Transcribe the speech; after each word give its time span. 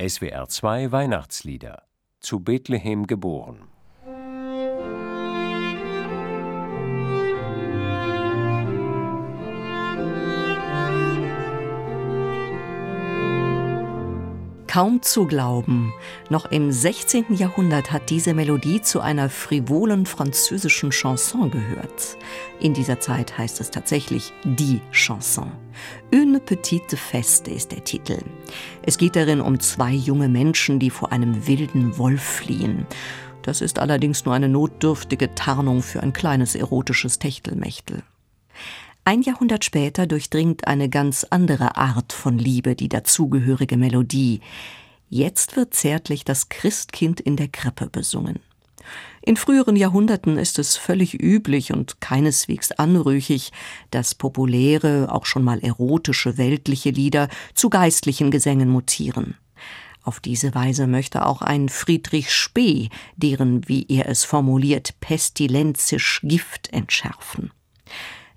SWR 0.00 0.46
2 0.46 0.92
Weihnachtslieder. 0.92 1.82
Zu 2.20 2.38
Bethlehem 2.38 3.08
geboren 3.08 3.66
Kaum 14.78 15.02
zu 15.02 15.26
glauben, 15.26 15.92
noch 16.30 16.52
im 16.52 16.70
16. 16.70 17.34
Jahrhundert 17.34 17.90
hat 17.90 18.10
diese 18.10 18.32
Melodie 18.32 18.80
zu 18.80 19.00
einer 19.00 19.28
frivolen 19.28 20.06
französischen 20.06 20.90
Chanson 20.90 21.50
gehört. 21.50 22.16
In 22.60 22.74
dieser 22.74 23.00
Zeit 23.00 23.36
heißt 23.36 23.60
es 23.60 23.72
tatsächlich 23.72 24.32
die 24.44 24.80
Chanson. 24.92 25.50
Une 26.12 26.38
petite 26.38 26.96
feste 26.96 27.50
ist 27.50 27.72
der 27.72 27.82
Titel. 27.82 28.18
Es 28.82 28.98
geht 28.98 29.16
darin 29.16 29.40
um 29.40 29.58
zwei 29.58 29.90
junge 29.90 30.28
Menschen, 30.28 30.78
die 30.78 30.90
vor 30.90 31.10
einem 31.10 31.48
wilden 31.48 31.98
Wolf 31.98 32.22
fliehen. 32.22 32.86
Das 33.42 33.60
ist 33.62 33.80
allerdings 33.80 34.26
nur 34.26 34.34
eine 34.36 34.48
notdürftige 34.48 35.34
Tarnung 35.34 35.82
für 35.82 36.04
ein 36.04 36.12
kleines 36.12 36.54
erotisches 36.54 37.18
Techtelmechtel. 37.18 38.04
Ein 39.08 39.22
Jahrhundert 39.22 39.64
später 39.64 40.06
durchdringt 40.06 40.66
eine 40.66 40.90
ganz 40.90 41.24
andere 41.24 41.78
Art 41.78 42.12
von 42.12 42.36
Liebe 42.38 42.74
die 42.74 42.90
dazugehörige 42.90 43.78
Melodie. 43.78 44.42
Jetzt 45.08 45.56
wird 45.56 45.72
zärtlich 45.72 46.26
das 46.26 46.50
Christkind 46.50 47.18
in 47.18 47.34
der 47.34 47.48
Krippe 47.48 47.88
besungen. 47.88 48.40
In 49.22 49.38
früheren 49.38 49.76
Jahrhunderten 49.76 50.36
ist 50.36 50.58
es 50.58 50.76
völlig 50.76 51.14
üblich 51.14 51.72
und 51.72 52.02
keineswegs 52.02 52.70
anrüchig, 52.70 53.50
dass 53.90 54.14
populäre, 54.14 55.10
auch 55.10 55.24
schon 55.24 55.42
mal 55.42 55.60
erotische, 55.60 56.36
weltliche 56.36 56.90
Lieder 56.90 57.28
zu 57.54 57.70
geistlichen 57.70 58.30
Gesängen 58.30 58.68
mutieren. 58.68 59.36
Auf 60.02 60.20
diese 60.20 60.54
Weise 60.54 60.86
möchte 60.86 61.24
auch 61.24 61.40
ein 61.40 61.70
Friedrich 61.70 62.30
Spee 62.30 62.90
deren, 63.16 63.66
wie 63.68 63.86
er 63.88 64.06
es 64.06 64.24
formuliert, 64.24 65.00
pestilenzisch 65.00 66.20
Gift 66.24 66.70
entschärfen. 66.74 67.52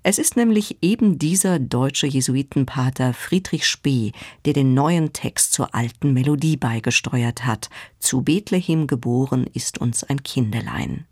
Es 0.04 0.18
ist 0.18 0.36
nämlich 0.36 0.78
eben 0.82 1.18
dieser 1.18 1.60
deutsche 1.60 2.08
Jesuitenpater 2.08 3.14
Friedrich 3.14 3.66
Spee, 3.66 4.12
der 4.44 4.52
den 4.52 4.74
neuen 4.74 5.12
Text 5.12 5.52
zur 5.52 5.74
alten 5.74 6.12
Melodie 6.12 6.56
beigesteuert 6.56 7.44
hat. 7.44 7.70
Zu 8.00 8.22
Bethlehem 8.22 8.88
geboren 8.88 9.46
ist 9.54 9.78
uns 9.78 10.02
ein 10.02 10.24
Kindelein. 10.24 11.06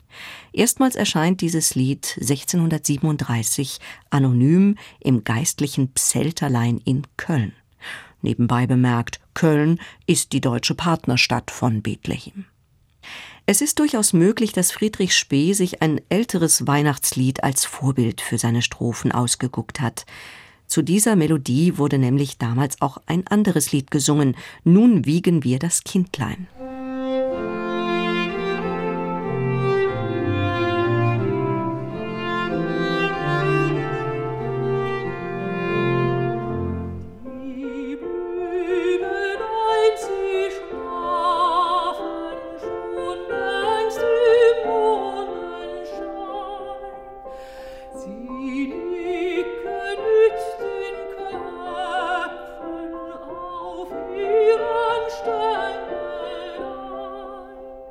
Erstmals 0.52 0.96
erscheint 0.96 1.40
dieses 1.40 1.76
Lied 1.76 2.16
1637 2.20 3.78
anonym 4.10 4.76
im 4.98 5.22
geistlichen 5.22 5.92
Pselterlein 5.92 6.78
in 6.84 7.06
Köln. 7.16 7.52
Nebenbei 8.22 8.66
bemerkt, 8.66 9.20
Köln 9.34 9.80
ist 10.06 10.32
die 10.32 10.40
deutsche 10.40 10.74
Partnerstadt 10.74 11.52
von 11.52 11.80
Bethlehem. 11.80 12.46
Es 13.50 13.60
ist 13.60 13.80
durchaus 13.80 14.12
möglich, 14.12 14.52
dass 14.52 14.70
Friedrich 14.70 15.12
Spee 15.12 15.54
sich 15.54 15.82
ein 15.82 16.00
älteres 16.08 16.68
Weihnachtslied 16.68 17.42
als 17.42 17.64
Vorbild 17.64 18.20
für 18.20 18.38
seine 18.38 18.62
Strophen 18.62 19.10
ausgeguckt 19.10 19.80
hat. 19.80 20.06
Zu 20.68 20.82
dieser 20.82 21.16
Melodie 21.16 21.76
wurde 21.76 21.98
nämlich 21.98 22.38
damals 22.38 22.80
auch 22.80 22.98
ein 23.06 23.26
anderes 23.26 23.72
Lied 23.72 23.90
gesungen, 23.90 24.36
Nun 24.62 25.04
wiegen 25.04 25.42
wir 25.42 25.58
das 25.58 25.82
Kindlein. 25.82 26.46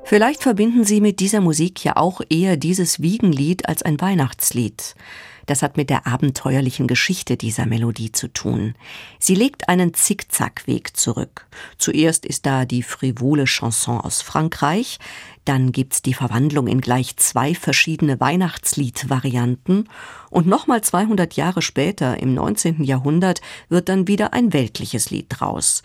Vielleicht 0.09 0.42
verbinden 0.42 0.86
Sie 0.86 1.02
mit 1.02 1.20
dieser 1.20 1.40
Musik 1.40 1.86
ja 1.86 1.96
auch 1.96 2.22
eher 2.31 2.58
dieses 2.58 3.00
Wiegenlied 3.00 3.70
als 3.70 3.84
ein 3.84 4.02
Weihnachtslied. 4.02 4.96
Das 5.46 5.62
hat 5.62 5.78
mit 5.78 5.92
der 5.92 6.08
abenteuerlichen 6.08 6.88
Geschichte 6.88 7.38
dieser 7.38 7.68
Melodie 7.68 8.12
zu 8.12 8.28
tun. 8.28 8.74
Sie 9.19 9.36
legt 9.36 9.69
einen 9.69 9.94
Zickzackweg 9.94 10.98
zurück. 10.98 11.46
Zuerst 11.78 12.25
ist 12.25 12.48
da 12.48 12.66
die 12.66 12.81
frivole 12.81 13.46
Chanson 13.46 14.02
aus 14.02 14.24
Frankreich, 14.24 14.98
dann 15.46 15.72
gibt's 15.72 16.02
die 16.02 16.16
Verwandlung 16.16 16.66
in 16.66 16.81
gleich 16.81 17.16
zwei 17.18 17.53
verschiedene 17.53 18.19
Weihnachtsliedvarianten 18.19 19.90
und 20.31 20.48
nochmal 20.48 20.81
200 20.81 21.36
Jahre 21.36 21.62
später, 21.62 22.19
im 22.19 22.34
19. 22.34 22.84
Jahrhundert, 22.84 23.42
wird 23.68 23.90
dann 23.90 24.08
wieder 24.08 24.34
ein 24.34 24.53
weltliches 24.53 25.12
Lied 25.12 25.28
draus. 25.30 25.84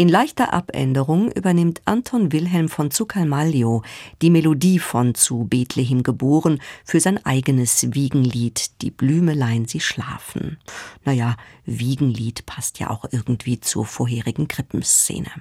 In 0.00 0.08
leichter 0.08 0.54
Abänderung 0.54 1.30
übernimmt 1.30 1.82
Anton 1.84 2.32
Wilhelm 2.32 2.70
von 2.70 2.90
Zuckermallio 2.90 3.82
die 4.22 4.30
Melodie 4.30 4.78
von 4.78 5.14
Zu 5.14 5.44
Bethlehem 5.44 6.02
geboren 6.02 6.58
für 6.86 7.00
sein 7.00 7.22
eigenes 7.26 7.86
Wiegenlied 7.92 8.80
Die 8.80 8.90
Blümelein 8.90 9.66
sie 9.66 9.80
schlafen. 9.80 10.56
Naja, 11.04 11.36
Wiegenlied 11.66 12.46
passt 12.46 12.78
ja 12.78 12.88
auch 12.88 13.04
irgendwie 13.10 13.60
zur 13.60 13.84
vorherigen 13.84 14.48
Krippenszene. 14.48 15.32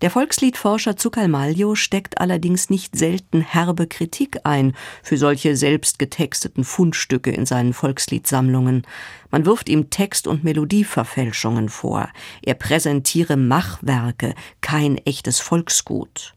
Der 0.00 0.10
Volksliedforscher 0.10 0.96
Zucalmaglio 0.96 1.74
steckt 1.74 2.20
allerdings 2.20 2.70
nicht 2.70 2.96
selten 2.96 3.40
herbe 3.40 3.88
Kritik 3.88 4.38
ein 4.44 4.74
für 5.02 5.16
solche 5.16 5.56
selbst 5.56 5.98
getexteten 5.98 6.62
Fundstücke 6.62 7.32
in 7.32 7.46
seinen 7.46 7.72
Volksliedsammlungen. 7.72 8.86
Man 9.32 9.44
wirft 9.44 9.68
ihm 9.68 9.90
Text- 9.90 10.28
und 10.28 10.44
Melodieverfälschungen 10.44 11.68
vor. 11.68 12.10
Er 12.42 12.54
präsentiere 12.54 13.36
Machwerke, 13.36 14.34
kein 14.60 14.98
echtes 14.98 15.40
Volksgut. 15.40 16.34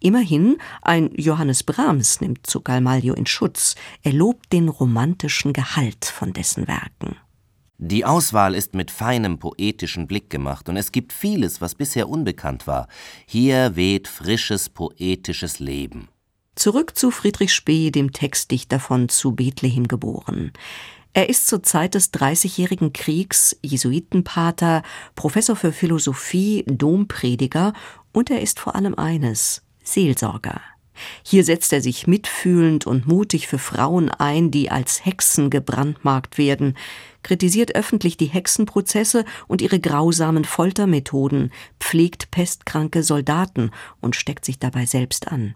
Immerhin, 0.00 0.56
ein 0.80 1.10
Johannes 1.14 1.62
Brahms 1.64 2.22
nimmt 2.22 2.46
Zucalmaglio 2.46 3.12
in 3.12 3.26
Schutz. 3.26 3.74
Er 4.02 4.12
lobt 4.14 4.52
den 4.54 4.70
romantischen 4.70 5.52
Gehalt 5.52 6.06
von 6.06 6.32
dessen 6.32 6.66
Werken. 6.66 7.16
Die 7.84 8.04
Auswahl 8.04 8.54
ist 8.54 8.76
mit 8.76 8.92
feinem 8.92 9.40
poetischen 9.40 10.06
Blick 10.06 10.30
gemacht 10.30 10.68
und 10.68 10.76
es 10.76 10.92
gibt 10.92 11.12
vieles, 11.12 11.60
was 11.60 11.74
bisher 11.74 12.08
unbekannt 12.08 12.68
war. 12.68 12.86
Hier 13.26 13.74
weht 13.74 14.06
frisches 14.06 14.68
poetisches 14.68 15.58
Leben. 15.58 16.06
Zurück 16.54 16.96
zu 16.96 17.10
Friedrich 17.10 17.52
Spee, 17.52 17.90
dem 17.90 18.12
Textdichter 18.12 18.78
von 18.78 19.08
Zu 19.08 19.32
Bethlehem 19.32 19.88
geboren. 19.88 20.52
Er 21.12 21.28
ist 21.28 21.48
zur 21.48 21.64
Zeit 21.64 21.94
des 21.94 22.12
Dreißigjährigen 22.12 22.92
Kriegs 22.92 23.56
Jesuitenpater, 23.62 24.84
Professor 25.16 25.56
für 25.56 25.72
Philosophie, 25.72 26.62
Domprediger 26.68 27.72
und 28.12 28.30
er 28.30 28.42
ist 28.42 28.60
vor 28.60 28.76
allem 28.76 28.94
eines, 28.94 29.62
Seelsorger. 29.82 30.60
Hier 31.24 31.44
setzt 31.44 31.72
er 31.72 31.80
sich 31.80 32.06
mitfühlend 32.06 32.86
und 32.86 33.06
mutig 33.06 33.46
für 33.46 33.58
Frauen 33.58 34.08
ein, 34.10 34.50
die 34.50 34.70
als 34.70 35.04
Hexen 35.04 35.50
gebrandmarkt 35.50 36.38
werden, 36.38 36.76
kritisiert 37.22 37.74
öffentlich 37.74 38.16
die 38.16 38.26
Hexenprozesse 38.26 39.24
und 39.48 39.62
ihre 39.62 39.80
grausamen 39.80 40.44
Foltermethoden, 40.44 41.52
pflegt 41.80 42.30
pestkranke 42.30 43.02
Soldaten 43.02 43.70
und 44.00 44.16
steckt 44.16 44.44
sich 44.44 44.58
dabei 44.58 44.86
selbst 44.86 45.28
an. 45.28 45.54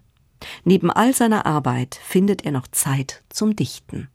Neben 0.63 0.91
all 0.91 1.13
seiner 1.13 1.45
Arbeit 1.45 1.99
findet 2.03 2.45
er 2.45 2.51
noch 2.51 2.67
Zeit 2.67 3.23
zum 3.29 3.55
Dichten. 3.55 4.09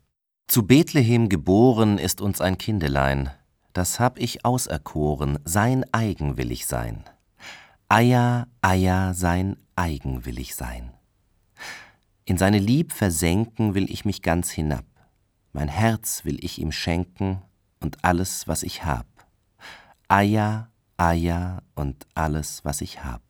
Zu 0.47 0.63
Bethlehem 0.63 1.29
geboren 1.29 1.97
ist 1.97 2.21
uns 2.21 2.41
ein 2.41 2.57
Kindelein, 2.57 3.31
das 3.73 3.99
hab 3.99 4.19
ich 4.19 4.45
auserkoren, 4.45 5.39
sein 5.45 5.83
eigenwillig 5.91 6.67
sein. 6.67 7.03
Eier, 7.89 8.47
Eier, 8.61 9.13
sein 9.13 9.57
eigenwillig 9.75 10.55
sein. 10.55 10.91
In 12.25 12.37
seine 12.37 12.59
Lieb 12.59 12.93
versenken 12.93 13.75
will 13.75 13.91
ich 13.91 14.05
mich 14.05 14.21
ganz 14.21 14.49
hinab. 14.49 14.85
Mein 15.51 15.67
Herz 15.67 16.23
will 16.23 16.43
ich 16.43 16.59
ihm 16.59 16.71
schenken 16.71 17.41
und 17.79 18.03
alles, 18.03 18.47
was 18.47 18.63
ich 18.63 18.85
hab. 18.85 19.05
Aja, 20.07 20.69
Aja 20.97 21.61
und 21.75 22.07
alles, 22.15 22.63
was 22.63 22.81
ich 22.81 23.03
hab. 23.03 23.21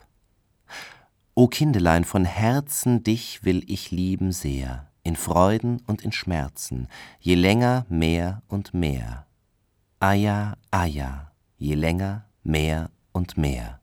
O 1.33 1.47
Kindelein, 1.47 2.03
von 2.03 2.25
Herzen 2.25 3.03
dich 3.03 3.43
will 3.43 3.63
ich 3.67 3.89
lieben 3.89 4.31
sehr, 4.31 4.91
in 5.01 5.15
Freuden 5.15 5.81
und 5.87 6.03
in 6.03 6.11
Schmerzen, 6.11 6.87
je 7.19 7.33
länger 7.33 7.87
mehr 7.89 8.43
und 8.47 8.75
mehr. 8.75 9.25
Aja, 9.99 10.53
Aja, 10.69 11.31
je 11.57 11.73
länger 11.73 12.25
mehr 12.43 12.91
und 13.11 13.37
mehr. 13.37 13.79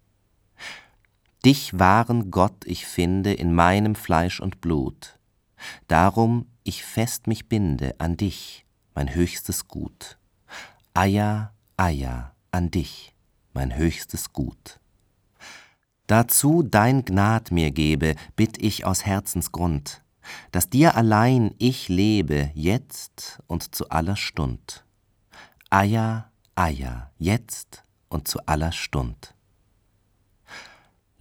Dich 1.45 1.79
wahren 1.79 2.31
Gott 2.31 2.65
ich 2.67 2.87
finde 2.87 3.33
in 3.33 3.55
meinem 3.55 3.95
Fleisch 3.95 4.41
und 4.41 4.61
Blut. 4.61 5.19
Darum 5.89 6.47
ich 6.65 6.85
fest 6.85 7.27
mich 7.27 7.49
binde 7.49 7.95
an 7.99 8.17
dich, 8.17 8.67
mein 8.95 9.15
höchstes 9.15 9.67
Gut. 9.67 10.19
Aja, 10.93 11.55
Aja, 11.77 12.35
an 12.51 12.71
dich, 12.71 13.15
mein 13.55 13.75
höchstes 13.75 14.33
Gut. 14.33 14.81
Dazu 16.07 16.63
dein 16.63 17.05
Gnad 17.05 17.51
mir 17.53 17.71
gebe, 17.71 18.17
bitt 18.37 18.63
ich 18.63 18.85
aus 18.85 19.07
Herzensgrund, 19.07 20.03
dass 20.53 20.69
dir 20.69 20.97
allein 20.97 21.55
ich 21.59 21.89
lebe, 21.89 22.51
jetzt 22.55 23.41
und 23.47 23.75
zu 23.75 23.89
aller 23.89 24.17
Stund. 24.17 24.85
Aja, 25.71 26.31
Aja, 26.55 27.11
jetzt 27.17 27.85
und 28.09 28.29
zu 28.29 28.41
aller 28.47 28.73
Stund. 28.73 29.35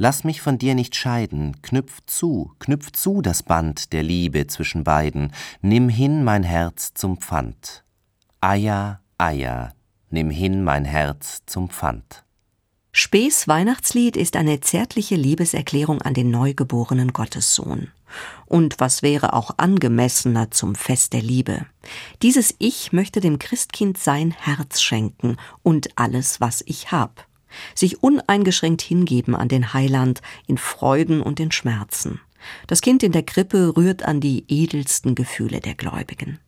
Lass 0.01 0.23
mich 0.23 0.39
von 0.39 0.57
dir 0.57 0.75
nicht 0.75 0.95
scheiden, 0.95 1.61
knüpf 1.61 1.99
zu, 2.05 2.53
knüpf 2.59 2.93
zu 2.93 3.21
das 3.21 3.43
Band 3.43 3.91
der 3.91 4.01
Liebe 4.01 4.47
zwischen 4.47 4.85
beiden, 4.85 5.33
nimm 5.61 5.89
hin 5.89 6.23
mein 6.23 6.43
Herz 6.43 6.93
zum 6.93 7.17
Pfand. 7.17 7.83
Aja, 8.39 9.01
Aja, 9.17 9.73
nimm 10.09 10.29
hin 10.29 10.63
mein 10.63 10.85
Herz 10.85 11.41
zum 11.45 11.69
Pfand. 11.69 12.23
Spees 12.93 13.49
Weihnachtslied 13.49 14.15
ist 14.15 14.37
eine 14.37 14.61
zärtliche 14.61 15.15
Liebeserklärung 15.15 16.01
an 16.01 16.13
den 16.13 16.31
neugeborenen 16.31 17.11
Gottessohn. 17.11 17.91
Und 18.45 18.79
was 18.79 19.03
wäre 19.03 19.33
auch 19.33 19.51
angemessener 19.57 20.49
zum 20.49 20.75
Fest 20.75 21.11
der 21.11 21.21
Liebe? 21.21 21.65
Dieses 22.21 22.55
Ich 22.57 22.93
möchte 22.93 23.19
dem 23.19 23.37
Christkind 23.37 23.97
sein 23.97 24.31
Herz 24.31 24.79
schenken 24.79 25.35
und 25.61 25.89
alles, 25.97 26.39
was 26.39 26.63
ich 26.65 26.93
hab. 26.93 27.28
Sich 27.75 28.03
uneingeschränkt 28.03 28.81
hingeben 28.81 29.35
an 29.35 29.47
den 29.47 29.73
Heiland 29.73 30.21
in 30.47 30.57
Freuden 30.57 31.21
und 31.21 31.39
in 31.39 31.51
Schmerzen. 31.51 32.21
Das 32.67 32.81
Kind 32.81 33.03
in 33.03 33.11
der 33.11 33.23
Krippe 33.23 33.73
rührt 33.75 34.03
an 34.03 34.21
die 34.21 34.45
edelsten 34.47 35.15
Gefühle 35.15 35.59
der 35.59 35.75
Gläubigen. 35.75 36.39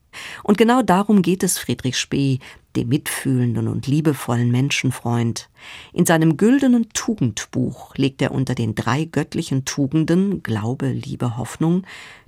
Und 0.43 0.57
genau 0.57 0.81
darum 0.81 1.21
geht 1.21 1.43
es 1.43 1.57
Friedrich 1.57 1.97
Spee, 1.97 2.39
dem 2.75 2.89
mitfühlenden 2.89 3.67
und 3.67 3.87
liebevollen 3.87 4.51
Menschenfreund. 4.51 5.49
In 5.93 6.05
seinem 6.05 6.37
güldenen 6.37 6.89
Tugendbuch 6.89 7.95
legt 7.95 8.21
er 8.21 8.31
unter 8.31 8.55
den 8.55 8.75
drei 8.75 9.05
göttlichen 9.05 9.65
Tugenden 9.65 10.43
Glaube, 10.43 10.87
Liebe, 10.87 11.37
Hoffnung 11.37 11.83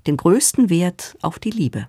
den 0.08 0.18
größten 0.18 0.70
Wert 0.70 1.18
auf 1.22 1.40
die 1.40 1.52
Liebe. 1.52 1.88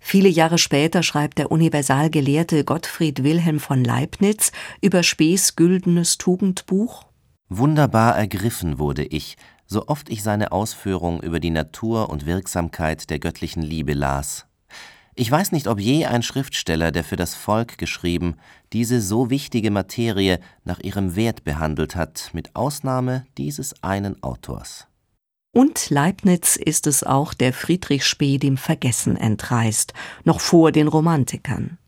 Viele 0.00 0.28
Jahre 0.28 0.58
später 0.58 1.02
schreibt 1.02 1.38
der 1.38 1.52
Universalgelehrte 1.52 2.64
Gottfried 2.64 3.22
Wilhelm 3.22 3.60
von 3.60 3.84
Leibniz 3.84 4.50
über 4.80 5.02
Spees 5.02 5.54
güldenes 5.54 6.18
Tugendbuch 6.18 7.04
Wunderbar 7.52 8.16
ergriffen 8.16 8.78
wurde 8.78 9.04
ich, 9.04 9.36
so 9.66 9.88
oft 9.88 10.08
ich 10.08 10.22
seine 10.22 10.52
Ausführung 10.52 11.20
über 11.20 11.40
die 11.40 11.50
Natur 11.50 12.08
und 12.08 12.24
Wirksamkeit 12.24 13.10
der 13.10 13.18
göttlichen 13.18 13.60
Liebe 13.60 13.92
las. 13.92 14.46
Ich 15.16 15.28
weiß 15.28 15.50
nicht, 15.50 15.66
ob 15.66 15.80
je 15.80 16.06
ein 16.06 16.22
Schriftsteller, 16.22 16.92
der 16.92 17.02
für 17.02 17.16
das 17.16 17.34
Volk 17.34 17.76
geschrieben, 17.76 18.36
diese 18.72 19.00
so 19.00 19.30
wichtige 19.30 19.72
Materie 19.72 20.38
nach 20.64 20.78
ihrem 20.78 21.16
Wert 21.16 21.42
behandelt 21.42 21.96
hat, 21.96 22.30
mit 22.32 22.54
Ausnahme 22.54 23.26
dieses 23.36 23.82
einen 23.82 24.22
Autors. 24.22 24.86
Und 25.52 25.90
Leibniz 25.90 26.54
ist 26.56 26.86
es 26.86 27.02
auch, 27.02 27.34
der 27.34 27.52
Friedrich 27.52 28.04
Spee 28.04 28.38
dem 28.38 28.56
Vergessen 28.56 29.16
entreißt, 29.16 29.92
noch 30.24 30.40
vor 30.40 30.70
den 30.70 30.86
Romantikern. 30.86 31.78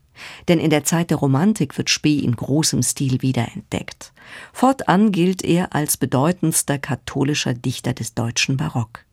Denn 0.47 0.59
in 0.59 0.69
der 0.69 0.83
Zeit 0.83 1.09
der 1.09 1.17
Romantik 1.17 1.77
wird 1.77 1.89
Spee 1.89 2.19
in 2.19 2.35
großem 2.35 2.83
Stil 2.83 3.21
wiederentdeckt. 3.21 4.13
Fortan 4.51 5.11
gilt 5.11 5.43
er 5.43 5.73
als 5.73 5.97
bedeutendster 5.97 6.77
katholischer 6.77 7.53
Dichter 7.53 7.93
des 7.93 8.13
deutschen 8.13 8.57
Barock. 8.57 9.05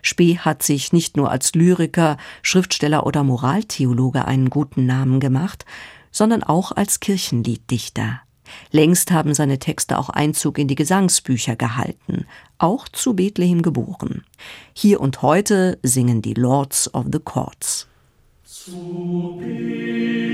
Spee 0.00 0.38
hat 0.38 0.62
sich 0.62 0.92
nicht 0.92 1.16
nur 1.16 1.30
als 1.30 1.54
Lyriker, 1.54 2.16
Schriftsteller 2.42 3.04
oder 3.04 3.24
Moraltheologe 3.24 4.24
einen 4.24 4.48
guten 4.48 4.86
Namen 4.86 5.20
gemacht, 5.20 5.66
sondern 6.10 6.42
auch 6.42 6.72
als 6.72 7.00
Kirchenlieddichter. 7.00 8.22
Längst 8.70 9.10
haben 9.10 9.34
seine 9.34 9.58
Texte 9.58 9.98
auch 9.98 10.08
Einzug 10.08 10.58
in 10.58 10.68
die 10.68 10.74
Gesangsbücher 10.74 11.56
gehalten, 11.56 12.26
auch 12.58 12.88
zu 12.88 13.14
Bethlehem 13.14 13.62
geboren. 13.62 14.24
Hier 14.74 15.00
und 15.00 15.22
heute 15.22 15.78
singen 15.82 16.22
die 16.22 16.34
Lords 16.34 16.92
of 16.94 17.06
the 17.12 17.18
Courts. 17.18 17.86
Zu 18.44 19.36
Bethlehem 19.38 20.27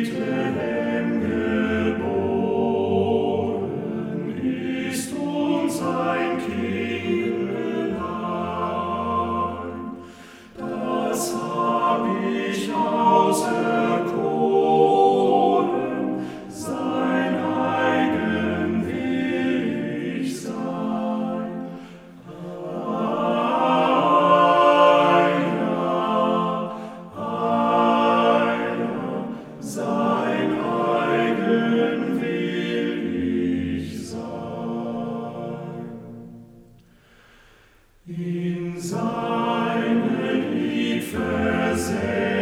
versenken 41.85 42.34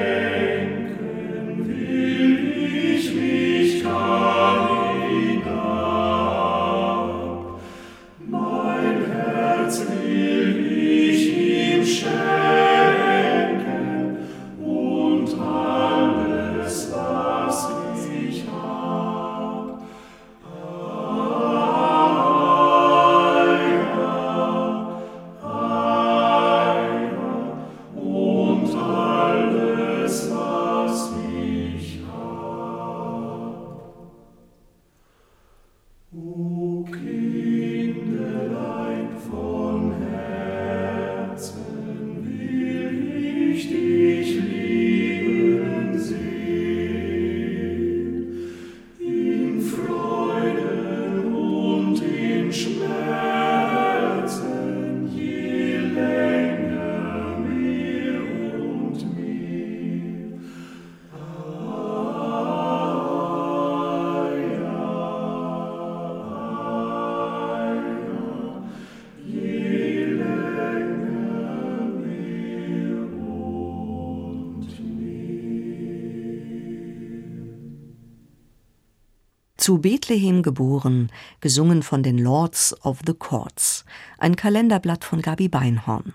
Zu 79.62 79.78
Bethlehem 79.78 80.42
geboren, 80.42 81.12
gesungen 81.40 81.84
von 81.84 82.02
den 82.02 82.18
Lords 82.18 82.74
of 82.82 82.98
the 83.06 83.14
Courts, 83.14 83.84
ein 84.18 84.34
Kalenderblatt 84.34 85.04
von 85.04 85.22
Gabi 85.22 85.46
Beinhorn. 85.46 86.14